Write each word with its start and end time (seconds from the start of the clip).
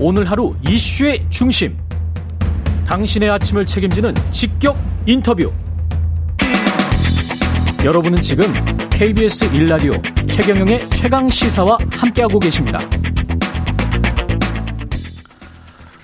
오늘 0.00 0.28
하루 0.28 0.54
이슈의 0.68 1.24
중심. 1.30 1.76
당신의 2.84 3.30
아침을 3.30 3.64
책임지는 3.64 4.12
직격 4.32 4.76
인터뷰. 5.06 5.52
여러분은 7.84 8.20
지금 8.20 8.46
KBS 8.90 9.50
1라디오 9.52 10.28
최경영의 10.28 10.88
최강 10.90 11.28
시사와 11.28 11.78
함께하고 11.92 12.40
계십니다. 12.40 12.80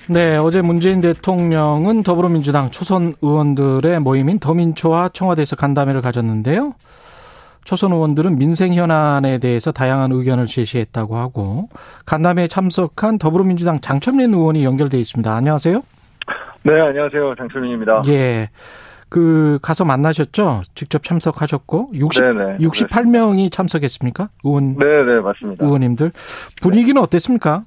네, 0.07 0.37
어제 0.37 0.61
문재인 0.61 1.01
대통령은 1.01 2.03
더불어민주당 2.03 2.71
초선 2.71 3.15
의원들의 3.21 3.99
모임인 3.99 4.39
더민초와 4.39 5.09
청와대에서 5.09 5.57
간담회를 5.57 6.01
가졌는데요. 6.01 6.75
초선 7.63 7.91
의원들은 7.91 8.37
민생 8.37 8.73
현안에 8.73 9.37
대해서 9.37 9.71
다양한 9.71 10.11
의견을 10.11 10.45
제시했다고 10.47 11.17
하고 11.17 11.69
간담회에 12.05 12.47
참석한 12.47 13.17
더불어민주당 13.17 13.79
장천민 13.81 14.33
의원이 14.33 14.63
연결돼 14.65 14.99
있습니다. 14.99 15.33
안녕하세요. 15.33 15.81
네, 16.63 16.79
안녕하세요. 16.79 17.35
장철민입니다. 17.35 18.03
예. 18.07 18.49
그 19.09 19.59
가서 19.61 19.83
만나셨죠? 19.83 20.61
직접 20.73 21.03
참석하셨고 21.03 21.91
60 21.93 22.23
네네, 22.23 22.57
68명이 22.59 23.51
참석했습니까? 23.51 24.29
의원 24.45 24.77
네, 24.77 24.85
네, 25.03 25.19
맞습니다. 25.19 25.65
의원님들 25.65 26.11
분위기는 26.61 26.99
어땠습니까? 27.01 27.63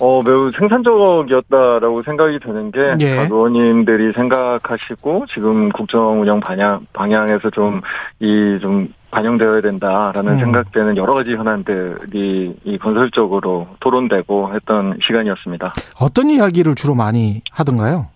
어, 0.00 0.22
매우 0.22 0.50
생산적이었다라고 0.50 2.02
생각이 2.02 2.40
드는 2.40 2.72
게, 2.72 2.96
예. 3.00 3.16
각 3.16 3.30
의원님들이 3.30 4.12
생각하시고, 4.12 5.26
지금 5.32 5.68
국정 5.70 6.20
운영 6.20 6.40
방향, 6.40 6.86
방향에서 6.92 7.50
좀, 7.50 7.80
이, 8.20 8.58
좀, 8.60 8.92
반영되어야 9.14 9.60
된다라는 9.60 10.32
음. 10.32 10.38
생각되는 10.38 10.96
여러 10.96 11.14
가지 11.14 11.34
현안들이 11.34 12.56
이 12.64 12.78
건설적으로 12.78 13.68
토론되고 13.78 14.52
했던 14.54 14.98
시간이었습니다. 15.06 15.72
어떤 16.00 16.30
이야기를 16.30 16.74
주로 16.74 16.96
많이 16.96 17.40
하던가요? 17.52 18.08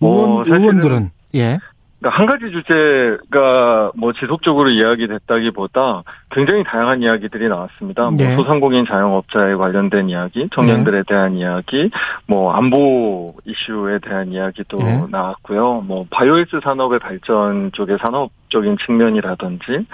의원, 0.00 0.30
어, 0.30 0.44
의원들은, 0.44 1.10
예. 1.36 1.60
그러니까 2.02 2.10
한 2.10 2.26
가지 2.26 2.50
주제가 2.50 3.92
뭐 3.94 4.12
지속적으로 4.12 4.70
이야기됐다기보다 4.70 6.02
굉장히 6.32 6.64
다양한 6.64 7.00
이야기들이 7.00 7.48
나왔습니다. 7.48 8.10
뭐 8.10 8.16
네. 8.16 8.34
뭐 8.34 8.42
소상공인 8.42 8.84
자영업자에 8.86 9.54
관련된 9.54 10.10
이야기, 10.10 10.48
청년들에 10.52 10.98
네. 10.98 11.04
대한 11.06 11.36
이야기, 11.36 11.90
뭐 12.26 12.52
안보 12.52 13.34
이슈에 13.44 14.00
대한 14.00 14.32
이야기도 14.32 14.78
네. 14.78 15.06
나왔고요. 15.10 15.84
뭐 15.86 16.04
바이오에스 16.10 16.60
산업의 16.64 16.98
발전 16.98 17.70
쪽의 17.72 17.98
산업 18.02 18.30
적인 18.52 18.76
측면이라든지 18.86 19.86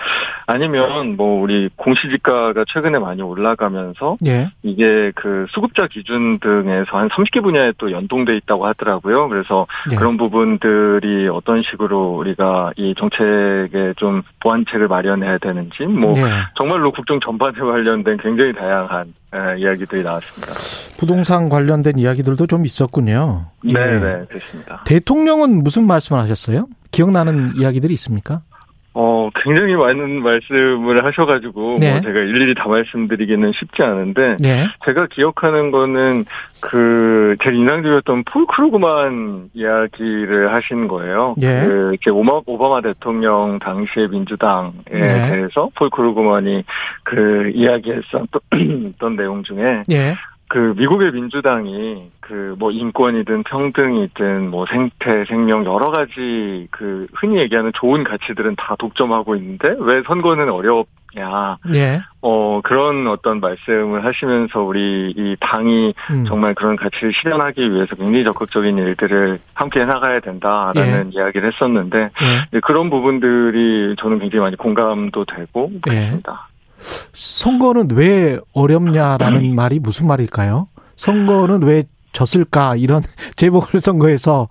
아니면 0.46 1.16
뭐 1.16 1.40
우리 1.40 1.70
공시지가가 1.76 2.64
최근에 2.68 2.98
많이 2.98 3.22
올라가면서 3.22 4.18
예. 4.26 4.50
이게 4.62 5.12
그 5.14 5.46
수급자 5.50 5.86
기준 5.86 6.38
등에서 6.38 6.98
한 6.98 7.08
30개 7.08 7.42
분야에 7.42 7.72
또 7.78 7.90
연동돼 7.90 8.36
있다고 8.36 8.66
하더라고요. 8.66 9.28
그래서 9.28 9.66
예. 9.92 9.96
그런 9.96 10.16
부분들이 10.16 11.28
어떤 11.28 11.62
식으로 11.62 12.16
우리가 12.16 12.72
이 12.76 12.94
정책에 12.98 13.94
좀 13.96 14.22
보완책을 14.40 14.88
마련해야 14.88 15.38
되는지 15.38 15.84
뭐 15.84 16.14
예. 16.18 16.22
정말로 16.56 16.90
국정 16.90 17.20
전반에 17.20 17.58
관련된 17.58 18.18
굉장히 18.18 18.52
다양한 18.52 19.14
이야기들이 19.58 20.02
나왔습니다. 20.02 20.98
부동산 20.98 21.48
관련된 21.48 21.98
이야기들도 21.98 22.46
좀 22.48 22.64
있었군요. 22.64 23.46
네, 23.62 23.72
네, 23.72 24.24
그렇습니다. 24.28 24.82
대통령은 24.84 25.62
무슨 25.62 25.86
말씀을 25.86 26.20
하셨어요? 26.22 26.66
기억나는 26.90 27.52
이야기들이 27.56 27.92
있습니까? 27.94 28.40
어, 29.00 29.30
굉장히 29.32 29.76
많은 29.76 30.22
말씀을 30.24 31.04
하셔가지고, 31.04 31.60
뭐 31.60 31.76
네. 31.78 31.92
뭐 31.92 32.00
제가 32.00 32.18
일일이 32.18 32.52
다 32.56 32.66
말씀드리기는 32.66 33.52
쉽지 33.52 33.84
않은데, 33.84 34.34
네. 34.40 34.66
제가 34.84 35.06
기억하는 35.06 35.70
거는 35.70 36.24
그, 36.60 37.36
제일 37.40 37.54
인상적이었던 37.58 38.24
폴 38.24 38.44
크루그만 38.46 39.50
이야기를 39.54 40.52
하신 40.52 40.88
거예요. 40.88 41.36
네. 41.38 41.64
그, 41.64 41.94
이제 41.94 42.10
오마, 42.10 42.40
오바마 42.44 42.80
대통령 42.80 43.60
당시의 43.60 44.08
민주당에 44.08 44.72
네. 44.90 45.30
대해서 45.30 45.70
폴 45.76 45.90
크루그만이 45.90 46.64
그 47.04 47.52
이야기했었던 47.54 48.26
내용 49.16 49.44
중에, 49.44 49.84
네. 49.86 50.16
그 50.48 50.74
미국의 50.76 51.12
민주당이 51.12 52.10
그 52.20 52.48
뭐 52.58 52.70
인권이든 52.70 53.44
평등이든 53.44 54.50
뭐 54.50 54.66
생태 54.66 55.24
생명 55.26 55.64
여러 55.64 55.90
가지 55.90 56.66
그 56.70 57.06
흔히 57.14 57.38
얘기하는 57.38 57.72
좋은 57.74 58.04
가치들은 58.04 58.56
다 58.56 58.76
독점하고 58.78 59.36
있는데 59.36 59.74
왜 59.78 60.02
선거는 60.02 60.50
어렵냐. 60.50 61.58
예. 61.74 62.00
어 62.20 62.60
그런 62.62 63.06
어떤 63.06 63.40
말씀을 63.40 64.04
하시면서 64.04 64.60
우리 64.62 65.12
이 65.16 65.36
당이 65.40 65.94
음. 66.10 66.24
정말 66.26 66.54
그런 66.54 66.76
가치를 66.76 67.12
실현하기 67.12 67.70
위해서 67.72 67.94
굉장히 67.94 68.24
적극적인 68.24 68.76
일들을 68.76 69.38
함께 69.54 69.84
나가야 69.84 70.20
된다라는 70.20 71.12
예. 71.14 71.18
이야기를 71.18 71.52
했었는데 71.52 72.10
예. 72.52 72.60
그런 72.60 72.90
부분들이 72.90 73.94
저는 73.98 74.18
굉장히 74.18 74.42
많이 74.42 74.56
공감도 74.56 75.24
되고 75.24 75.70
예. 75.72 75.80
그렇습니다. 75.80 76.47
선거는 77.12 77.88
왜 77.92 78.38
어렵냐라는 78.52 79.52
음. 79.52 79.54
말이 79.56 79.78
무슨 79.78 80.06
말일까요? 80.06 80.68
선거는 80.96 81.62
왜 81.62 81.84
졌을까? 82.12 82.76
이런 82.76 83.02
재보궐선거에서 83.36 84.48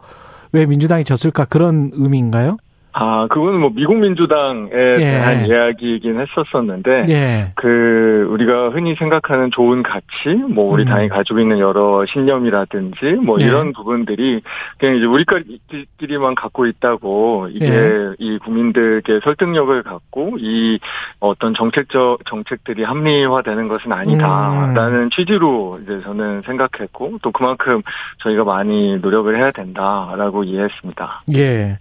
왜 0.51 0.65
민주당이 0.65 1.03
졌을까? 1.03 1.45
그런 1.45 1.91
의미인가요? 1.93 2.57
아, 2.99 3.27
그거는 3.27 3.59
뭐 3.59 3.69
미국 3.71 3.97
민주당에 3.97 4.71
예. 4.73 4.97
대한 4.97 5.45
이야기이긴 5.45 6.19
했었었는데, 6.19 7.05
예. 7.09 7.51
그 7.53 8.27
우리가 8.31 8.69
흔히 8.69 8.95
생각하는 8.95 9.51
좋은 9.51 9.83
가치, 9.83 10.33
뭐 10.49 10.73
우리 10.73 10.81
음. 10.81 10.87
당이 10.87 11.09
가지고 11.09 11.39
있는 11.39 11.59
여러 11.59 12.03
신념이라든지 12.07 13.19
뭐 13.23 13.37
예. 13.39 13.45
이런 13.45 13.71
부분들이 13.73 14.41
그냥 14.79 14.95
이제 14.95 15.05
우리끼리만 15.05 16.33
갖고 16.33 16.65
있다고 16.65 17.49
이게 17.51 17.67
예. 17.67 18.13
이 18.17 18.39
국민들께 18.39 19.19
설득력을 19.23 19.83
갖고 19.83 20.35
이 20.39 20.79
어떤 21.19 21.53
정책적 21.53 22.25
정책들이 22.25 22.83
합리화되는 22.83 23.67
것은 23.67 23.91
아니다라는 23.91 24.99
음. 25.03 25.09
취지로 25.11 25.79
이제 25.83 26.01
저는 26.03 26.41
생각했고 26.41 27.19
또 27.21 27.31
그만큼 27.31 27.83
저희가 28.23 28.43
많이 28.43 28.97
노력을 28.97 29.35
해야 29.35 29.51
된다라고 29.51 30.43
이해했습니다. 30.45 31.21
예. 31.35 31.77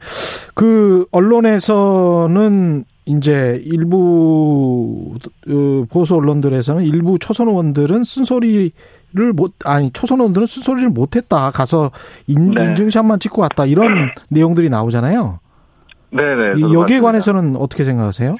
그 0.55 1.06
언론에서는 1.13 2.85
이제 3.07 3.63
일부 3.65 5.15
어, 5.49 5.85
보수 5.91 6.17
언론들에서는 6.17 6.83
일부 6.83 7.19
초선 7.19 7.49
의원들은 7.49 8.05
쓴소리를 8.05 8.73
못 9.35 9.55
아니 9.65 9.93
초선 9.93 10.19
의원들은 10.19 10.47
쓴소리를 10.47 10.91
못했다 10.91 11.51
가서 11.53 11.93
인, 12.27 12.51
네. 12.51 12.65
인증샷만 12.65 13.21
찍고 13.21 13.43
왔다 13.43 13.65
이런 13.65 14.11
내용들이 14.31 14.69
나오잖아요. 14.69 15.39
네네. 16.11 16.55
네, 16.55 16.61
여기에 16.73 17.01
관해서는 17.01 17.57
어떻게 17.57 17.85
생각하세요? 17.85 18.37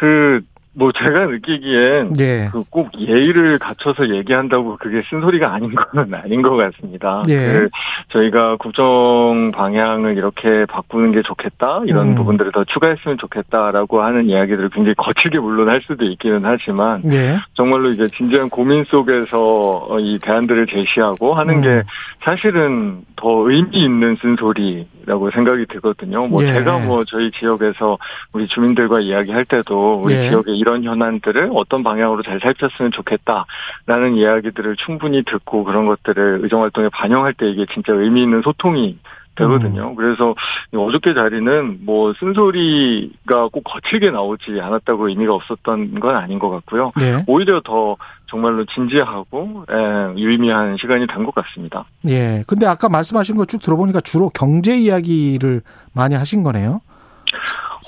그 0.00 0.42
뭐 0.78 0.92
제가 0.92 1.24
느끼기엔 1.26 2.12
예. 2.20 2.50
그꼭 2.52 2.90
예의를 3.00 3.58
갖춰서 3.58 4.14
얘기한다고 4.14 4.76
그게 4.76 5.02
쓴소리가 5.08 5.54
아닌 5.54 5.74
거는 5.74 6.12
아닌 6.22 6.42
것 6.42 6.54
같습니다. 6.54 7.22
예. 7.28 7.34
그 7.34 7.68
저희가 8.10 8.56
국정 8.56 9.52
방향을 9.54 10.18
이렇게 10.18 10.66
바꾸는 10.66 11.12
게 11.12 11.22
좋겠다 11.22 11.80
이런 11.86 12.08
음. 12.08 12.14
부분들을 12.16 12.52
더 12.52 12.64
추가했으면 12.64 13.16
좋겠다라고 13.16 14.02
하는 14.02 14.28
이야기들을 14.28 14.68
굉장히 14.68 14.94
거칠게 14.96 15.38
물론 15.38 15.70
할 15.70 15.80
수도 15.80 16.04
있기는 16.04 16.42
하지만 16.44 17.02
예. 17.10 17.38
정말로 17.54 17.88
이제 17.88 18.06
진지한 18.08 18.50
고민 18.50 18.84
속에서 18.84 19.88
이 19.98 20.18
대안들을 20.20 20.66
제시하고 20.66 21.32
하는 21.32 21.54
음. 21.54 21.60
게 21.62 21.82
사실은 22.22 23.00
더 23.16 23.50
의미 23.50 23.84
있는 23.84 24.16
쓴소리라고 24.20 25.30
생각이 25.30 25.64
들거든요. 25.66 26.26
뭐 26.26 26.42
예. 26.44 26.52
제가 26.52 26.80
뭐 26.80 27.02
저희 27.06 27.30
지역에서 27.30 27.96
우리 28.32 28.46
주민들과 28.46 29.00
이야기할 29.00 29.46
때도 29.46 30.02
우리 30.04 30.14
예. 30.14 30.28
지역에 30.28 30.52
이런 30.66 30.82
현안들을 30.82 31.52
어떤 31.54 31.84
방향으로 31.84 32.24
잘 32.24 32.40
살폈으면 32.40 32.90
좋겠다라는 32.90 34.16
이야기들을 34.16 34.74
충분히 34.84 35.22
듣고 35.22 35.62
그런 35.62 35.86
것들을 35.86 36.40
의정활동에 36.42 36.88
반영할 36.88 37.34
때 37.34 37.48
이게 37.48 37.66
진짜 37.72 37.92
의미 37.92 38.24
있는 38.24 38.42
소통이 38.42 38.98
되거든요. 39.36 39.90
음. 39.90 39.94
그래서 39.94 40.34
어저께 40.74 41.14
자리는 41.14 41.80
뭐 41.84 42.12
쓴소리가 42.14 43.48
꼭 43.52 43.62
거칠게 43.64 44.10
나오지 44.10 44.58
않았다고 44.60 45.08
의미가 45.08 45.34
없었던 45.34 46.00
건 46.00 46.16
아닌 46.16 46.38
것 46.40 46.50
같고요. 46.50 46.90
네. 46.96 47.22
오히려 47.28 47.60
더 47.60 47.96
정말로 48.28 48.64
진지하고 48.64 49.66
예, 49.70 50.20
유의미한 50.20 50.78
시간이 50.80 51.06
된 51.06 51.24
것 51.24 51.32
같습니다. 51.34 51.84
예. 52.08 52.42
근데 52.48 52.66
아까 52.66 52.88
말씀하신 52.88 53.36
거 53.36 53.44
쭉 53.44 53.62
들어보니까 53.62 54.00
주로 54.00 54.30
경제 54.30 54.76
이야기를 54.76 55.60
많이 55.94 56.14
하신 56.16 56.42
거네요. 56.42 56.80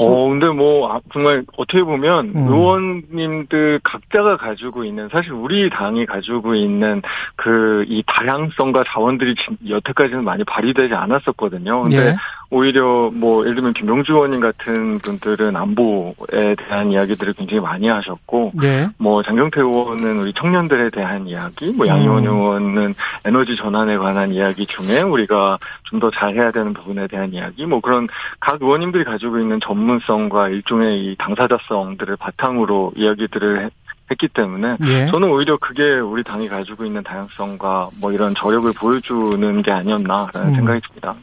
어, 0.04 0.28
근데 0.28 0.48
뭐, 0.48 0.92
아, 0.92 1.00
정말 1.12 1.44
어떻게 1.56 1.82
보면 1.82 2.32
음. 2.34 2.46
의원님들 2.48 3.80
각자가 3.82 4.36
가지고 4.36 4.84
있는, 4.84 5.08
사실 5.10 5.32
우리 5.32 5.68
당이 5.70 6.06
가지고 6.06 6.54
있는 6.54 7.02
그, 7.36 7.84
이 7.88 8.02
다양성과 8.06 8.84
자원들이 8.88 9.34
여태까지는 9.68 10.24
많이 10.24 10.44
발휘되지 10.44 10.94
않았었거든요. 10.94 11.82
근데 11.82 12.08
예. 12.08 12.16
오히려 12.50 13.10
뭐 13.12 13.42
예를 13.44 13.56
들면 13.56 13.74
김용주 13.74 14.12
의원님 14.12 14.40
같은 14.40 14.98
분들은 15.00 15.54
안보에 15.54 16.54
대한 16.56 16.90
이야기들을 16.90 17.34
굉장히 17.34 17.60
많이 17.60 17.88
하셨고 17.88 18.52
네. 18.54 18.88
뭐 18.96 19.22
장경태 19.22 19.60
의원은 19.60 20.20
우리 20.20 20.32
청년들에 20.32 20.90
대한 20.90 21.26
이야기, 21.26 21.70
뭐 21.72 21.86
양희원 21.86 22.26
음. 22.26 22.32
의원은 22.32 22.94
에너지 23.26 23.56
전환에 23.56 23.98
관한 23.98 24.32
이야기 24.32 24.64
중에 24.66 25.02
우리가 25.02 25.58
좀 25.84 25.98
더 25.98 26.12
잘해야 26.12 26.52
되는 26.52 26.72
부분에 26.74 27.08
대한 27.08 27.32
이야기, 27.32 27.66
뭐 27.66 27.80
그런 27.80 28.06
각 28.38 28.62
의원님들이 28.62 29.02
가지고 29.02 29.40
있는 29.40 29.58
전문성과 29.60 30.48
일종의 30.48 31.00
이 31.04 31.16
당사자성들을 31.18 32.16
바탕으로 32.16 32.92
이야기들을 32.94 33.68
했기 34.10 34.28
때문에 34.28 34.76
예. 34.86 35.06
저는 35.06 35.28
오히려 35.28 35.56
그게 35.58 35.98
우리 35.98 36.22
당이 36.22 36.48
가지고 36.48 36.84
있는 36.84 37.02
다양성과 37.02 37.90
뭐 38.00 38.12
이런 38.12 38.34
저력을 38.34 38.72
보여주는 38.74 39.62
게 39.62 39.70
아니었나라는 39.72 40.50
음. 40.50 40.54
생각이 40.54 40.80
듭니다. 40.82 41.14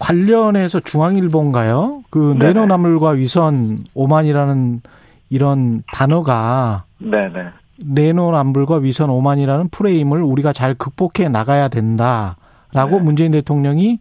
관련해서 0.00 0.80
중앙일보인가요? 0.80 2.02
그 2.10 2.34
내노나물과 2.38 3.10
위선 3.10 3.78
오만이라는 3.94 4.80
이런 5.28 5.82
단어가 5.92 6.84
네네. 6.98 7.50
내노남불과 7.82 8.76
위선 8.76 9.10
오만이라는 9.10 9.68
프레임을 9.68 10.22
우리가 10.22 10.52
잘 10.52 10.74
극복해 10.74 11.28
나가야 11.28 11.68
된다라고 11.68 12.98
네. 12.98 13.00
문재인 13.00 13.30
대통령이 13.30 14.00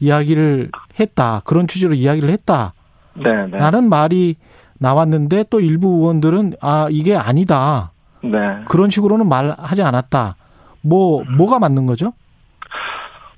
이야기를 0.00 0.70
했다. 0.98 1.42
그런 1.44 1.66
취지로 1.66 1.94
이야기를 1.94 2.30
했다. 2.30 2.72
네, 3.14 3.46
네. 3.46 3.58
라는 3.58 3.88
말이 3.88 4.36
나왔는데 4.78 5.44
또 5.50 5.60
일부 5.60 5.88
의원들은 5.88 6.54
아 6.60 6.88
이게 6.90 7.16
아니다. 7.16 7.92
네. 8.22 8.38
그런 8.66 8.90
식으로는 8.90 9.28
말하지 9.28 9.82
않았다. 9.82 10.36
뭐 10.80 11.24
뭐가 11.36 11.58
맞는 11.58 11.86
거죠? 11.86 12.12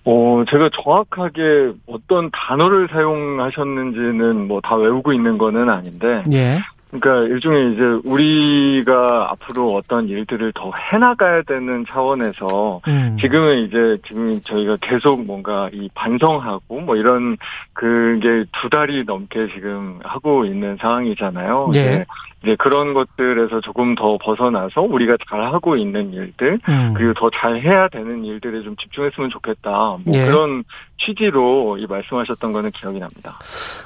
어, 0.09 0.45
제가 0.49 0.71
정확하게 0.83 1.73
어떤 1.87 2.31
단어를 2.31 2.89
사용하셨는지는 2.91 4.47
뭐 4.49 4.61
다 4.61 4.77
외우고 4.77 5.13
있는 5.13 5.37
거는 5.37 5.69
아닌데. 5.69 6.23
예. 6.33 6.61
그러니까 6.91 7.35
일종의 7.35 7.73
이제 7.75 7.83
우리가 8.05 9.31
앞으로 9.33 9.75
어떤 9.75 10.09
일들을 10.09 10.53
더 10.55 10.71
해나가야 10.93 11.43
되는 11.43 11.85
차원에서 11.89 12.81
음. 12.87 13.17
지금은 13.21 13.67
이제 13.67 13.99
지금 14.07 14.41
저희가 14.41 14.77
계속 14.81 15.25
뭔가 15.25 15.69
이 15.73 15.89
반성하고 15.95 16.81
뭐 16.81 16.97
이런 16.97 17.37
그게 17.73 18.45
두 18.53 18.71
달이 18.71 19.05
넘게 19.05 19.49
지금 19.55 19.99
하고 20.05 20.45
있는 20.45 20.77
상황이잖아요. 20.81 21.73
예. 21.75 22.05
이제 22.43 22.55
그런 22.59 22.95
것들에서 22.95 23.61
조금 23.63 23.95
더 23.95 24.19
벗어나서 24.19 24.83
우리가 24.83 25.17
잘 25.29 25.43
하고 25.43 25.77
있는 25.77 26.13
일들 26.13 26.61
음. 26.69 26.95
그리고 26.95 27.15
더 27.15 27.31
잘 27.37 27.61
해야 27.61 27.89
되는 27.89 28.25
일들에 28.25 28.63
좀 28.63 28.77
집중했으면 28.77 29.31
좋겠다. 29.31 29.71
뭐 29.71 30.05
예. 30.15 30.25
그런 30.25 30.63
취지로 30.99 31.77
이 31.79 31.87
말씀하셨던 31.87 32.53
거는 32.53 32.71
기억이 32.71 32.99
납니다. 32.99 33.39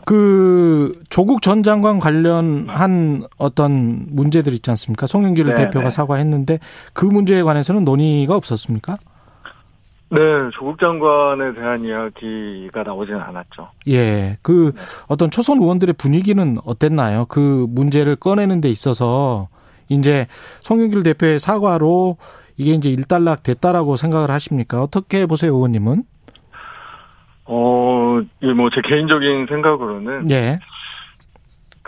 그 0.05 0.93
조국 1.09 1.43
전 1.43 1.63
장관 1.63 1.99
관련한 1.99 2.90
어떤 3.39 4.07
문제들 4.11 4.53
있지 4.53 4.71
않습니까? 4.71 5.07
송영길 5.07 5.47
네, 5.47 5.55
대표가 5.55 5.87
네. 5.87 5.91
사과했는데 5.91 6.59
그 6.93 7.05
문제에 7.05 7.43
관해서는 7.43 7.85
논의가 7.85 8.37
없었습니까? 8.37 8.97
네, 10.13 10.19
조국 10.55 10.79
장관에 10.81 11.55
대한 11.55 11.85
이야기가 11.85 12.83
나오지는 12.83 13.21
않았죠. 13.21 13.69
예, 13.89 14.39
그 14.43 14.73
네. 14.75 14.83
어떤 15.09 15.31
초선 15.31 15.59
의원들의 15.63 15.95
분위기는 15.95 16.57
어땠나요? 16.65 17.27
그 17.29 17.67
문제를 17.69 18.17
꺼내는 18.17 18.61
데 18.61 18.69
있어서 18.71 19.49
이제 19.89 20.27
송영길 20.63 21.03
대표의 21.05 21.39
사과로 21.39 22.17
이게 22.57 22.73
이제 22.73 22.91
일단락 22.91 23.43
됐다라고 23.43 23.97
생각을 23.97 24.31
하십니까? 24.31 24.83
어떻게 24.83 25.27
보세요, 25.27 25.55
의원님은? 25.55 26.03
어, 27.47 28.21
뭐 28.55 28.71
제 28.75 28.81
개인적인 28.85 29.47
생각으로는 29.49 30.31
예. 30.31 30.59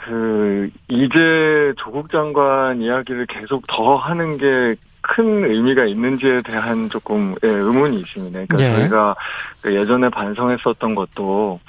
그 0.05 0.71
이제 0.89 1.73
조국 1.77 2.11
장관 2.11 2.81
이야기를 2.81 3.27
계속 3.27 3.67
더 3.67 3.97
하는 3.97 4.37
게 4.37 4.75
큰 5.03 5.45
의미가 5.45 5.85
있는지에 5.85 6.39
대한 6.45 6.89
조금 6.89 7.35
예, 7.43 7.49
의문이 7.49 7.97
있습니다. 7.97 8.45
그러니까 8.47 8.57
네. 8.57 8.77
저희가 8.77 9.17
그 9.61 9.75
예전에 9.75 10.09
반성했었던 10.09 10.95
것도 10.95 11.61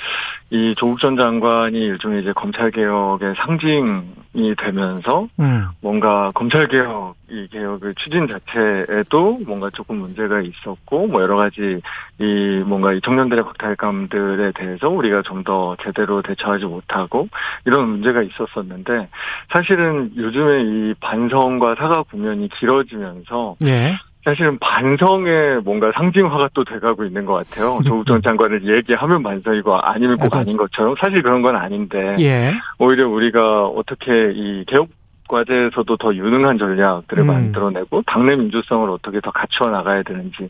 이 0.51 0.73
조국 0.77 0.99
전 0.99 1.17
장관이 1.17 1.77
일종의 1.77 2.21
이제 2.21 2.31
검찰 2.33 2.69
개혁의 2.71 3.33
상징이 3.37 4.55
되면서 4.57 5.27
음. 5.39 5.65
뭔가 5.81 6.29
검찰 6.35 6.67
개혁 6.67 7.15
이 7.33 7.47
개혁의 7.51 7.93
추진 7.97 8.27
자체에도 8.27 9.39
뭔가 9.45 9.69
조금 9.73 9.97
문제가 9.97 10.41
있었고 10.41 11.07
뭐 11.07 11.21
여러 11.21 11.35
가지 11.35 11.81
이 12.19 12.63
뭔가 12.65 12.93
이 12.93 13.01
청년들의 13.01 13.43
박탈감들에 13.43 14.51
대해서 14.55 14.89
우리가 14.89 15.21
좀 15.21 15.43
더 15.43 15.75
제대로 15.83 16.21
대처하지 16.21 16.65
못하고 16.65 17.27
이런 17.65 17.89
문제가 17.89 18.21
있었었는데 18.21 19.09
사실은 19.51 20.11
요즘에 20.15 20.61
이 20.61 20.93
반성과 21.01 21.75
사과 21.75 22.03
국면이 22.03 22.47
길어지면서 22.49 23.57
예. 23.65 23.97
사실은 24.23 24.57
반성의 24.59 25.61
뭔가 25.65 25.91
상징화가 25.93 26.51
또 26.53 26.63
돼가고 26.63 27.03
있는 27.03 27.25
것 27.25 27.33
같아요. 27.33 27.79
조국 27.85 28.05
전 28.05 28.21
장관을 28.21 28.65
얘기하면 28.77 29.21
반성이고 29.21 29.75
아니면 29.79 30.17
꼭 30.17 30.33
아닌 30.35 30.55
것처럼 30.55 30.95
사실 30.97 31.21
그런 31.21 31.41
건 31.41 31.57
아닌데 31.57 32.15
예. 32.19 32.53
오히려 32.79 33.09
우리가 33.09 33.65
어떻게 33.65 34.31
이 34.33 34.63
개혁 34.65 34.87
과제에서도 35.33 35.97
더 35.97 36.13
유능한 36.13 36.57
전략들을 36.59 37.23
음. 37.23 37.27
만들어내고 37.27 38.03
당내 38.05 38.35
민주성을 38.35 38.87
어떻게 38.89 39.19
더 39.19 39.31
갖추어 39.31 39.69
나가야 39.69 40.03
되는지 40.03 40.49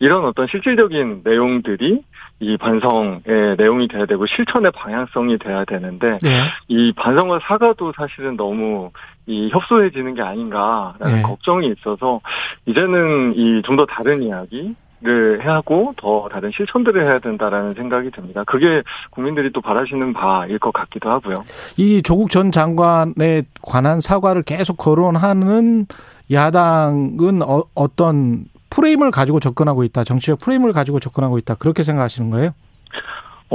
이런 0.00 0.24
어떤 0.24 0.46
실질적인 0.48 1.22
내용들이 1.24 2.02
이 2.40 2.56
반성의 2.56 3.56
내용이 3.56 3.86
돼야 3.88 4.06
되고 4.06 4.26
실천의 4.26 4.72
방향성이 4.72 5.38
돼야 5.38 5.64
되는데 5.64 6.18
네. 6.20 6.30
이 6.68 6.92
반성과 6.92 7.40
사과도 7.44 7.92
사실은 7.96 8.36
너무 8.36 8.90
이 9.26 9.48
협소해지는 9.50 10.14
게 10.14 10.22
아닌가라는 10.22 11.16
네. 11.16 11.22
걱정이 11.22 11.68
있어서 11.68 12.20
이제는 12.66 13.34
이 13.36 13.62
좀 13.64 13.76
더 13.76 13.86
다른 13.86 14.22
이야기 14.22 14.74
를 15.04 15.46
하고 15.46 15.92
더 15.98 16.30
다른 16.32 16.50
실천들을 16.50 17.04
해야 17.04 17.18
된다라는 17.18 17.74
생각이 17.74 18.10
듭니다. 18.10 18.42
그게 18.46 18.82
국민들이 19.10 19.52
또 19.52 19.60
바라시는 19.60 20.14
바일 20.14 20.58
것 20.58 20.72
같기도 20.72 21.10
하고요. 21.10 21.34
이 21.76 22.00
조국 22.02 22.30
전 22.30 22.50
장관에 22.50 23.42
관한 23.60 24.00
사과를 24.00 24.44
계속 24.44 24.78
거론하는 24.78 25.86
야당은 26.32 27.42
어, 27.42 27.64
어떤 27.74 28.46
프레임을 28.70 29.10
가지고 29.10 29.40
접근하고 29.40 29.84
있다. 29.84 30.04
정치적 30.04 30.40
프레임을 30.40 30.72
가지고 30.72 31.00
접근하고 31.00 31.36
있다. 31.36 31.56
그렇게 31.56 31.82
생각하시는 31.82 32.30
거예요? 32.30 32.52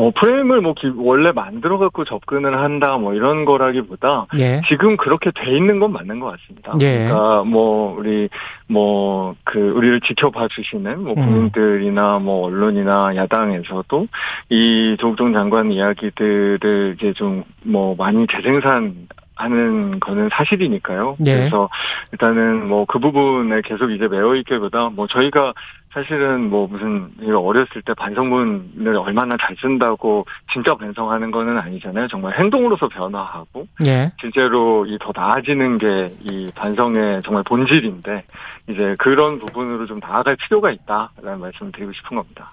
어, 0.07 0.11
프레임을 0.11 0.61
뭐 0.61 0.73
원래 0.97 1.31
만들어 1.31 1.77
갖고 1.77 2.05
접근을 2.05 2.59
한다 2.59 2.97
뭐 2.97 3.13
이런 3.13 3.45
거라기보다 3.45 4.27
예. 4.39 4.61
지금 4.67 4.97
그렇게 4.97 5.31
돼 5.31 5.55
있는 5.55 5.79
건 5.79 5.91
맞는 5.91 6.19
것 6.19 6.27
같습니다. 6.37 6.73
예. 6.81 7.07
그러니까 7.07 7.43
뭐 7.43 7.95
우리 7.97 8.29
뭐 8.67 9.35
그 9.43 9.59
우리를 9.59 10.01
지켜봐 10.01 10.47
주시는 10.49 11.03
뭐 11.03 11.13
음. 11.13 11.15
국민들이나 11.15 12.19
뭐 12.19 12.47
언론이나 12.47 13.15
야당에서도 13.15 14.07
이 14.49 14.95
조국 14.99 15.33
장관 15.33 15.71
이야기들을 15.71 16.95
이제 16.97 17.13
좀 17.13 17.43
뭐 17.63 17.95
많이 17.97 18.25
재생산 18.27 19.07
하는 19.39 19.99
거는 19.99 20.29
사실이니까요. 20.31 21.15
네. 21.19 21.35
그래서 21.35 21.69
일단은 22.11 22.67
뭐 22.67 22.85
그 22.89 22.97
부분에 22.99 23.61
계속 23.63 23.91
이제 23.91 24.07
매어 24.07 24.35
있기보다 24.35 24.89
뭐 24.89 25.05
저희가 25.07 25.53
사실은 25.93 26.49
뭐 26.49 26.67
무슨 26.67 27.09
어렸을 27.35 27.81
때 27.83 27.93
반성문을 27.95 28.95
얼마나 28.95 29.35
잘 29.41 29.55
쓴다고 29.61 30.25
진짜 30.51 30.75
반성하는 30.75 31.31
거는 31.31 31.57
아니잖아요. 31.57 32.07
정말 32.07 32.37
행동으로서 32.37 32.87
변화하고 32.89 33.67
예. 33.85 34.11
실제로 34.19 34.85
이 34.85 34.97
더 34.99 35.11
나아지는 35.15 35.77
게 35.77 36.09
이 36.23 36.51
반성의 36.55 37.21
정말 37.23 37.43
본질인데 37.43 38.23
이제 38.69 38.95
그런 38.99 39.39
부분으로 39.39 39.85
좀 39.85 39.99
나아갈 39.99 40.35
필요가 40.35 40.69
있다라는 40.71 41.39
말씀을 41.39 41.71
드리고 41.71 41.91
싶은 41.93 42.17
겁니다. 42.17 42.49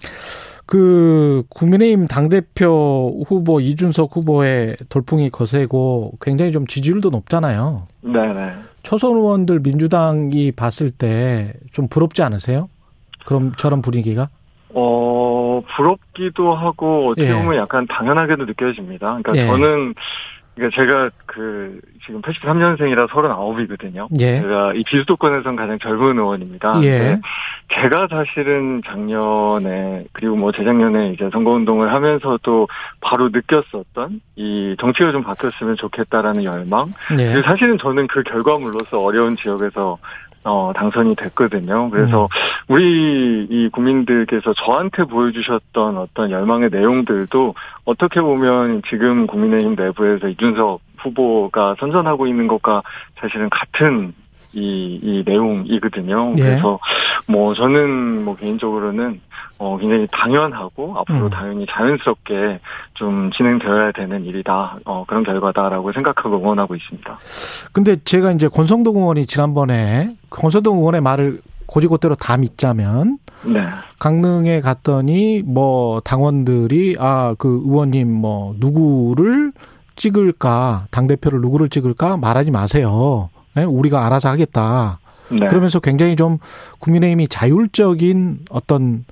그 0.66 1.44
국민의힘 1.49 2.08
당대표 2.08 3.23
후보 3.26 3.61
이준석 3.61 4.16
후보의 4.16 4.76
돌풍이 4.88 5.30
거세고 5.30 6.14
굉장히 6.20 6.50
좀 6.52 6.66
지지율도 6.66 7.11
높잖아요. 7.11 7.87
네네. 8.02 8.52
초선 8.82 9.16
의원들 9.16 9.61
민주당이 9.61 10.52
봤을 10.52 10.90
때 10.90 11.52
좀 11.73 11.88
부럽지 11.88 12.23
않으세요? 12.23 12.68
그럼 13.26 13.52
저런 13.56 13.82
분위기가? 13.82 14.28
어, 14.70 15.61
부럽기도 15.76 16.54
하고 16.54 17.11
어떻게 17.11 17.28
예. 17.28 17.32
보면 17.35 17.54
예. 17.54 17.58
약간 17.58 17.87
당연하게도 17.87 18.44
느껴집니다. 18.46 19.18
그러니까 19.23 19.37
예. 19.37 19.46
저는 19.46 19.94
그러니까 20.56 20.75
제가 20.75 21.10
그 21.26 21.78
지금 22.04 22.22
83년생이라 22.22 23.08
39이거든요. 23.08 24.08
예. 24.18 24.40
제가 24.40 24.72
이 24.75 24.82
비수도권에선 24.84 25.54
가장 25.54 25.78
젊은 25.78 26.18
의원입니다. 26.18 26.82
예. 26.82 27.20
제가 27.75 28.08
사실은 28.08 28.80
작년에 28.86 30.06
그리고 30.12 30.34
뭐 30.34 30.52
재작년에 30.52 31.10
이제 31.10 31.28
선거운동을 31.30 31.92
하면서도 31.92 32.68
바로 33.02 33.28
느꼈었던 33.28 34.22
이 34.36 34.75
정치가 34.80 35.12
좀 35.12 35.22
바뀌었으면 35.22 35.76
좋겠다라는 35.76 36.44
열망. 36.44 36.94
예. 37.18 37.42
사실은 37.42 37.76
저는 37.76 38.06
그 38.06 38.22
결과물로서 38.22 38.98
어려운 38.98 39.36
지역에서 39.36 39.98
어, 40.46 40.72
당선이 40.74 41.16
됐거든요. 41.16 41.90
그래서 41.90 42.22
음. 42.22 42.28
우리 42.68 43.46
이 43.50 43.68
국민들께서 43.70 44.54
저한테 44.54 45.04
보여주셨던 45.04 45.98
어떤 45.98 46.30
열망의 46.30 46.70
내용들도 46.70 47.54
어떻게 47.84 48.20
보면 48.20 48.82
지금 48.88 49.26
국민의힘 49.26 49.74
내부에서 49.74 50.28
이준석 50.28 50.80
후보가 50.98 51.76
선전하고 51.80 52.28
있는 52.28 52.46
것과 52.46 52.82
사실은 53.16 53.50
같은 53.50 54.14
이, 54.52 54.98
이 55.02 55.22
내용이거든요. 55.26 56.32
예. 56.38 56.42
그래서 56.42 56.78
뭐 57.28 57.54
저는 57.54 58.24
뭐 58.24 58.36
개인적으로는 58.36 59.20
어 59.58 59.78
굉장히 59.78 60.06
당연하고 60.12 60.96
앞으로 60.98 61.26
음. 61.26 61.30
당연히 61.30 61.66
자연스럽게 61.70 62.60
좀 62.94 63.30
진행되어야 63.32 63.92
되는 63.92 64.24
일이다. 64.24 64.78
어 64.84 65.04
그런 65.06 65.24
결과다라고 65.24 65.92
생각하고 65.92 66.36
응원하고 66.38 66.74
있습니다. 66.74 67.18
근데 67.72 67.96
제가 68.04 68.32
이제 68.32 68.48
권성동 68.48 68.96
의원이 68.96 69.26
지난번에 69.26 70.14
권성동 70.30 70.78
의원의 70.78 71.00
말을 71.00 71.40
고지고대로 71.66 72.14
다 72.14 72.36
믿자면 72.36 73.18
네. 73.44 73.66
강릉에 73.98 74.60
갔더니 74.60 75.42
뭐 75.44 76.00
당원들이 76.00 76.96
아 76.98 77.34
그 77.38 77.62
의원님 77.64 78.12
뭐 78.12 78.54
누구를 78.58 79.52
찍을까 79.96 80.86
당 80.90 81.06
대표를 81.06 81.40
누구를 81.40 81.68
찍을까 81.68 82.16
말하지 82.18 82.50
마세요. 82.50 83.30
네? 83.56 83.64
우리가 83.64 84.06
알아서 84.06 84.28
하겠다. 84.28 85.00
네. 85.30 85.46
그러면서 85.48 85.80
굉장히 85.80 86.14
좀 86.14 86.38
국민의힘이 86.78 87.26
자율적인 87.28 88.40
어떤 88.50 89.04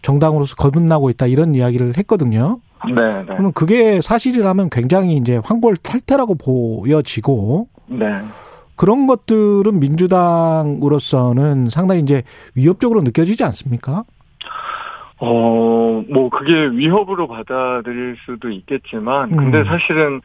정당으로서 0.00 0.56
거듭나고 0.56 1.10
있다 1.10 1.26
이런 1.26 1.54
이야기를 1.54 1.98
했거든요. 1.98 2.60
네, 2.86 2.94
네. 2.94 3.24
그러면 3.26 3.52
그게 3.52 4.00
사실이라면 4.00 4.70
굉장히 4.70 5.16
이제 5.16 5.40
황골 5.44 5.76
탈퇴라고 5.76 6.36
보여지고 6.36 7.68
네. 7.86 8.06
그런 8.76 9.06
것들은 9.06 9.78
민주당으로서는 9.78 11.66
상당히 11.70 12.00
이제 12.00 12.22
위협적으로 12.56 13.02
느껴지지 13.02 13.44
않습니까? 13.44 14.04
어, 15.18 16.02
뭐 16.10 16.28
그게 16.30 16.52
위협으로 16.52 17.28
받아들일 17.28 18.16
수도 18.24 18.50
있겠지만 18.50 19.36
근데 19.36 19.58
음. 19.58 19.64
사실은 19.64 20.20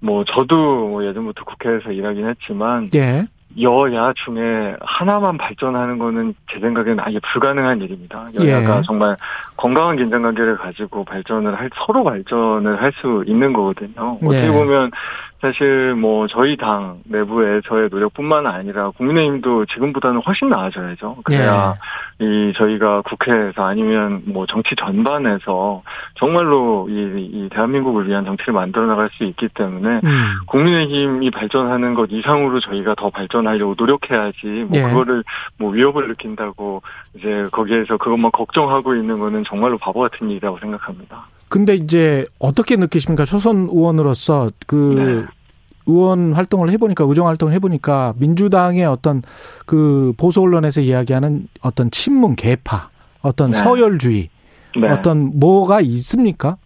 뭐 0.00 0.24
저도 0.24 0.88
뭐 0.88 1.04
예전부터 1.04 1.44
국회에서 1.44 1.92
일하긴 1.92 2.28
했지만 2.28 2.88
예. 2.94 3.26
여야 3.60 4.12
중에 4.24 4.76
하나만 4.80 5.36
발전하는 5.36 5.98
거는 5.98 6.34
제 6.50 6.60
생각에는 6.60 7.00
아예 7.00 7.18
불가능한 7.32 7.82
일입니다. 7.82 8.28
여야가 8.34 8.78
예. 8.78 8.82
정말 8.86 9.16
건강한 9.60 9.96
긴장 9.96 10.22
관계를 10.22 10.56
가지고 10.56 11.04
발전을 11.04 11.54
할 11.54 11.68
서로 11.86 12.02
발전을 12.02 12.82
할 12.82 12.90
수 13.00 13.24
있는 13.26 13.52
거거든요. 13.52 14.18
어떻게 14.20 14.48
예. 14.48 14.50
보면 14.50 14.90
사실 15.40 15.94
뭐 15.94 16.26
저희 16.26 16.56
당 16.56 16.98
내부의 17.04 17.62
저의 17.66 17.88
노력뿐만 17.90 18.46
아니라 18.46 18.90
국민의힘도 18.90 19.66
지금보다는 19.66 20.20
훨씬 20.26 20.50
나아져야죠. 20.50 21.18
그래야 21.24 21.76
예. 22.20 22.24
이 22.24 22.52
저희가 22.56 23.02
국회에서 23.02 23.64
아니면 23.64 24.22
뭐 24.26 24.44
정치 24.46 24.74
전반에서 24.76 25.82
정말로 26.16 26.88
이, 26.90 27.30
이 27.32 27.48
대한민국을 27.50 28.06
위한 28.08 28.26
정치를 28.26 28.52
만들어 28.52 28.86
나갈 28.86 29.08
수 29.12 29.24
있기 29.24 29.48
때문에 29.54 30.00
음. 30.04 30.34
국민의힘이 30.46 31.30
발전하는 31.30 31.94
것 31.94 32.08
이상으로 32.10 32.60
저희가 32.60 32.94
더 32.96 33.08
발전하려고 33.08 33.74
노력해야지 33.78 34.66
뭐 34.68 34.78
예. 34.78 34.82
그거를 34.82 35.24
뭐 35.58 35.70
위협을 35.70 36.08
느낀다고 36.08 36.82
이제 37.14 37.48
거기에서 37.52 37.96
그것만 37.96 38.30
걱정하고 38.32 38.94
있는 38.94 39.18
거는 39.18 39.44
정말로 39.44 39.76
바보 39.78 40.00
같은 40.00 40.30
일이라고 40.30 40.58
생각합니다. 40.58 41.26
근데 41.48 41.74
이제 41.74 42.24
어떻게 42.38 42.76
느끼십니까? 42.76 43.24
초선 43.24 43.68
의원으로서 43.70 44.50
그 44.66 44.76
네. 44.96 45.40
의원 45.86 46.32
활동을 46.32 46.70
해보니까 46.70 47.04
의정 47.04 47.26
활동을 47.26 47.52
해보니까 47.54 48.14
민주당의 48.18 48.84
어떤 48.84 49.22
그 49.66 50.12
보수 50.16 50.40
언론에서 50.40 50.80
이야기하는 50.80 51.48
어떤 51.62 51.90
친문 51.90 52.36
개파, 52.36 52.90
어떤 53.22 53.50
네. 53.50 53.58
서열주의, 53.58 54.28
네. 54.80 54.88
어떤 54.88 55.38
뭐가 55.38 55.80
있습니까? 55.80 56.56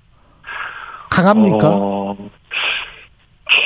강합니까? 1.11 1.71
어, 1.73 2.17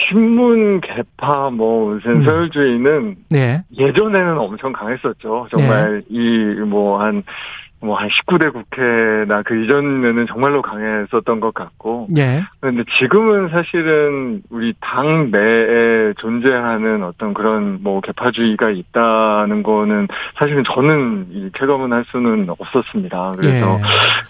친문 0.09 0.81
개파 0.81 1.51
뭐 1.51 1.95
무슨 1.95 2.17
음. 2.17 2.23
서열주의는 2.23 3.17
네. 3.31 3.63
예전에는 3.77 4.39
엄청 4.39 4.73
강했었죠. 4.73 5.49
정말 5.51 6.03
네. 6.09 6.17
이뭐한 6.61 7.23
뭐 7.81 7.97
한 7.97 8.09
19대 8.09 8.53
국회나 8.53 9.43
그 9.43 9.63
이전에는 9.63 10.27
정말로 10.27 10.63
강했었던 10.63 11.41
것 11.41 11.55
같고. 11.55 12.09
예. 12.19 12.43
그런데 12.61 12.83
지금은 12.99 13.49
사실은 13.51 14.43
우리 14.51 14.75
당 14.81 15.31
내에 15.31 16.13
존재하는 16.19 17.05
어떤 17.05 17.35
그런 17.35 17.79
뭐 17.83 18.01
개파주의가 18.01 18.71
있다는 18.71 19.63
거는 19.63 20.09
사실은 20.37 20.65
저는 20.65 21.53
체감은 21.57 21.93
할 21.93 22.05
수는 22.11 22.49
없었습니다. 22.49 23.33
그래서 23.37 23.79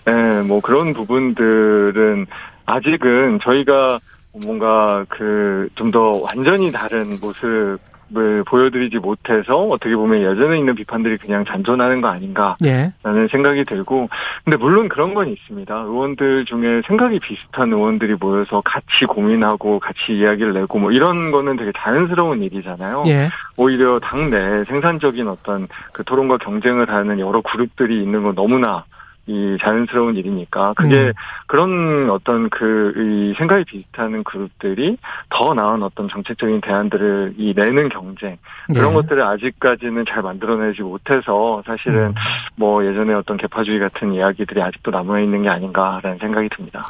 예. 0.09 0.13
예, 0.13 0.43
뭐 0.43 0.61
그런 0.61 0.93
부분들은 0.93 2.27
아직은 2.67 3.41
저희가 3.43 3.99
뭔가 4.33 5.05
그 5.09 5.69
좀 5.75 5.91
더 5.91 6.21
완전히 6.23 6.71
다른 6.71 7.19
모습 7.21 7.79
을 8.17 8.43
보여드리지 8.45 9.01
못해서 9.01 9.65
어떻게 9.69 9.95
보면 9.95 10.23
예전에 10.23 10.57
있는 10.57 10.75
비판들이 10.75 11.19
그냥 11.19 11.45
잔존하는 11.45 12.01
거 12.01 12.09
아닌가라는 12.09 12.57
예. 12.65 12.93
생각이 13.31 13.67
들고 13.67 14.09
근데 14.45 14.57
물론 14.57 14.89
그런 14.89 15.13
건 15.13 15.29
있습니다. 15.29 15.75
의원들 15.75 16.47
중에 16.47 16.81
생각이 16.87 17.21
비슷한 17.21 17.71
의원들이 17.71 18.17
모여서 18.19 18.63
같이 18.65 19.05
고민하고 19.07 19.79
같이 19.79 20.13
이야기를 20.13 20.55
내고 20.55 20.79
뭐 20.79 20.91
이런 20.91 21.31
거는 21.31 21.59
되게 21.59 21.71
자연스러운 21.77 22.43
일이잖아요. 22.43 23.03
예. 23.09 23.29
오히려 23.59 24.01
당내 24.01 24.65
생산적인 24.65 25.29
어떤 25.29 25.69
그 25.93 26.03
토론과 26.03 26.39
경쟁을 26.39 26.89
하는 26.89 27.19
여러 27.19 27.43
그룹들이 27.43 28.03
있는 28.03 28.23
건 28.23 28.35
너무나 28.35 28.87
이 29.29 29.59
자연스러운 29.61 30.17
일이니까 30.17 30.73
그게 30.75 31.09
음. 31.09 31.13
그런 31.47 32.11
어떤 32.11 32.49
그이 32.49 33.35
생각이 33.37 33.65
비슷한 33.65 34.25
그룹들이 34.25 34.97
더 35.29 35.53
나은 35.53 35.83
어떤 35.83 36.09
정책적인 36.09 36.63
대안들을 36.63 37.35
이 37.37 37.53
내는 37.55 37.91
경쟁 37.91 38.39
그런 38.75 38.89
네. 38.89 38.95
것들을 38.95 39.23
아직까지는 39.23 40.07
잘 40.09 40.23
만들어내지 40.23 40.83
못해서 40.83 41.63
사실은 41.67 42.09
음. 42.09 42.15
뭐 42.57 42.85
예전에 42.87 43.13
어떤 43.13 43.37
개파주의 43.37 43.79
같은 43.79 44.15
이야기들이 44.15 44.63
아직도 44.63 44.91
남아 44.91 45.21
있는 45.21 45.43
게 45.43 45.51
아닌가라는 45.51 46.19
생각이 46.19 46.49
듭니다. 46.49 46.83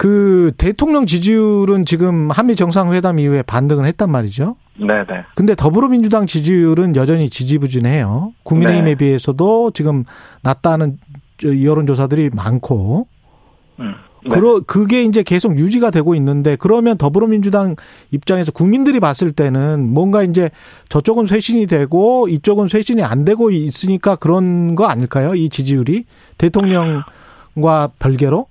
그 0.00 0.50
대통령 0.56 1.04
지지율은 1.04 1.84
지금 1.84 2.30
한미 2.30 2.56
정상회담 2.56 3.18
이후에 3.18 3.42
반등을 3.42 3.84
했단 3.84 4.10
말이죠. 4.10 4.56
네네. 4.78 5.24
근데 5.34 5.54
더불어민주당 5.54 6.26
지지율은 6.26 6.96
여전히 6.96 7.28
지지부진해요. 7.28 8.32
국민의힘에 8.42 8.92
네. 8.92 8.94
비해서도 8.94 9.72
지금 9.72 10.04
낮다는 10.42 10.96
여론조사들이 11.42 12.30
많고. 12.34 13.06
음. 13.80 13.94
네. 14.22 14.34
그러 14.34 14.60
그게 14.60 15.02
이제 15.02 15.22
계속 15.22 15.58
유지가 15.58 15.90
되고 15.90 16.14
있는데 16.14 16.56
그러면 16.56 16.98
더불어민주당 16.98 17.76
입장에서 18.10 18.52
국민들이 18.52 19.00
봤을 19.00 19.30
때는 19.30 19.88
뭔가 19.88 20.22
이제 20.22 20.50
저쪽은 20.90 21.26
쇄신이 21.26 21.66
되고 21.66 22.28
이쪽은 22.28 22.68
쇄신이 22.68 23.02
안 23.02 23.24
되고 23.24 23.50
있으니까 23.50 24.16
그런 24.16 24.74
거 24.74 24.86
아닐까요? 24.86 25.34
이 25.34 25.48
지지율이 25.48 26.04
대통령과 26.36 27.88
별개로? 27.98 28.46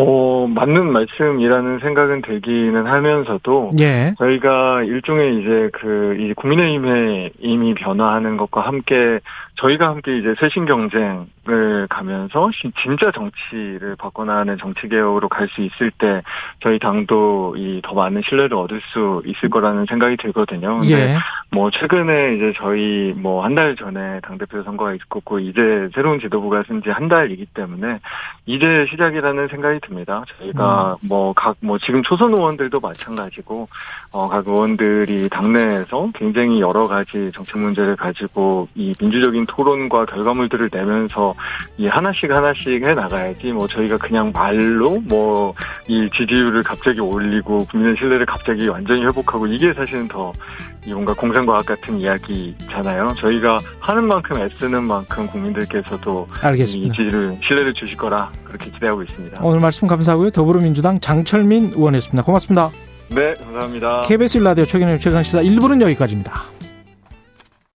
어, 0.00 0.46
맞는 0.46 0.92
말씀이라는 0.92 1.80
생각은 1.80 2.22
들기는 2.22 2.86
하면서도 2.86 3.70
예. 3.80 4.14
저희가 4.18 4.84
일종의 4.84 5.40
이제 5.40 5.70
그 5.72 6.08
이 6.18 6.34
국민의힘의 6.34 7.32
이미 7.40 7.74
변화하는 7.74 8.36
것과 8.36 8.60
함께 8.60 9.20
저희가 9.60 9.88
함께 9.88 10.18
이제 10.18 10.34
쇄신 10.38 10.66
경쟁을 10.66 11.86
가면서 11.88 12.50
진짜 12.82 13.10
정치를 13.10 13.96
바꿔나가는 13.96 14.56
정치 14.58 14.88
개혁으로 14.88 15.28
갈 15.28 15.48
수 15.48 15.62
있을 15.62 15.90
때 15.92 16.22
저희 16.62 16.78
당도 16.78 17.54
이 17.56 17.80
더 17.82 17.94
많은 17.94 18.20
신뢰를 18.28 18.54
얻을 18.56 18.80
수 18.92 19.22
있을 19.24 19.48
거라는 19.48 19.86
생각이 19.88 20.16
들거든요. 20.18 20.80
근데 20.80 21.14
예. 21.14 21.16
뭐 21.50 21.70
최근에 21.70 22.34
이제 22.36 22.52
저희 22.56 23.14
뭐 23.16 23.42
한 23.42 23.54
달 23.54 23.74
전에 23.76 24.20
당 24.22 24.36
대표 24.38 24.62
선거가 24.62 24.94
있었고 24.94 25.38
이제 25.40 25.88
새로운 25.94 26.20
지도부가 26.20 26.62
쓴 26.68 26.82
지 26.82 26.90
한 26.90 27.08
달이기 27.08 27.46
때문에 27.54 27.98
이제 28.46 28.86
시작이라는 28.90 29.48
생각이 29.48 29.80
듭니다. 29.80 30.22
저희가 30.38 30.96
음. 31.02 31.08
뭐각 31.08 31.56
뭐 31.60 31.78
지금 31.78 32.02
초선 32.02 32.30
의원들도 32.32 32.78
마찬가지고 32.80 33.68
어 34.12 34.28
각 34.28 34.46
의원들이 34.46 35.28
당내에서 35.30 36.10
굉장히 36.14 36.60
여러 36.60 36.86
가지 36.86 37.30
정책 37.32 37.58
문제를 37.58 37.96
가지고 37.96 38.68
이 38.74 38.92
민주적인 39.00 39.46
토론과 39.48 40.06
결과물들을 40.06 40.70
내면서 40.72 41.34
이 41.76 41.86
하나씩 41.88 42.30
하나씩 42.30 42.84
해 42.84 42.94
나가야지 42.94 43.52
뭐 43.52 43.66
저희가 43.66 43.98
그냥 43.98 44.30
말로 44.32 45.00
뭐 45.00 45.54
이 45.88 46.08
지지율을 46.16 46.62
갑자기 46.62 47.00
올리고 47.00 47.58
국민의 47.70 47.96
신뢰를 47.98 48.26
갑자기 48.26 48.68
완전히 48.68 49.02
회복하고 49.04 49.46
이게 49.46 49.72
사실은 49.72 50.06
더 50.06 50.32
뭔가 50.86 51.14
공상과학 51.14 51.64
같은 51.64 51.98
이야기잖아요. 51.98 53.14
저희가 53.18 53.58
하는 53.80 54.04
만큼 54.04 54.36
애쓰는 54.40 54.84
만큼 54.84 55.26
국민들께서도 55.28 56.28
알겠습니다. 56.42 56.86
이 56.92 56.96
지지를 56.96 57.38
신뢰를 57.46 57.74
주실 57.74 57.96
거라 57.96 58.30
그렇게 58.44 58.70
기대하고 58.70 59.02
있습니다. 59.02 59.40
오늘 59.42 59.60
말씀 59.60 59.88
감사하고요. 59.88 60.30
더불어민주당 60.30 61.00
장철민 61.00 61.72
의원이었습니다. 61.74 62.22
고맙습니다. 62.22 62.68
네, 63.10 63.32
감사합니다. 63.42 64.02
KBS 64.02 64.38
라디오 64.38 64.64
최경영 64.66 64.98
최강시사 64.98 65.40
1부는 65.42 65.80
여기까지입니다. 65.80 66.44